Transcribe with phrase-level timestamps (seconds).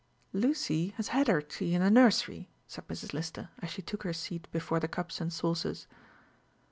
[0.33, 3.13] "Lucy has had her tea in the nursery," said Mrs.
[3.13, 5.85] Lister, as she took her seat before the cups and saucers.